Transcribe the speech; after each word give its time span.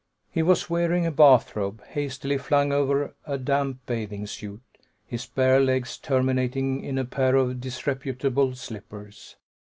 He 0.31 0.41
was 0.41 0.67
wearing 0.67 1.05
a 1.05 1.11
bathrobe, 1.11 1.83
hastily 1.89 2.39
flung 2.39 2.71
on 2.73 2.77
over 2.79 3.15
a 3.27 3.37
damp 3.37 3.85
bathing 3.85 4.25
suit, 4.25 4.63
his 5.05 5.27
bare 5.27 5.59
legs 5.59 5.95
terminating 5.95 6.83
in 6.83 6.97
a 6.97 7.05
pair 7.05 7.35
of 7.35 7.61
disreputable 7.61 8.55
slippers. 8.55 9.35